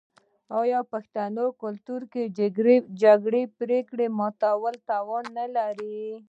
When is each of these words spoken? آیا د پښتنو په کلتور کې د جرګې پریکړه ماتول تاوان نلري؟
آیا 0.59 0.79
د 0.83 0.87
پښتنو 0.93 1.45
په 1.51 1.57
کلتور 1.61 2.01
کې 2.13 2.23
د 2.37 2.39
جرګې 3.05 3.43
پریکړه 3.59 4.05
ماتول 4.19 4.75
تاوان 4.89 5.25
نلري؟ 5.37 6.01